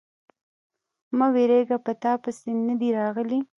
[1.17, 3.39] _مه وېرېږه، په تاپسې نه دي راغلی.